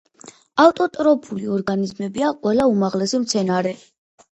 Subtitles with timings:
[0.63, 3.79] ავტოტროფული ორგანიზმებია ყველა უმაღლესი მცენარე.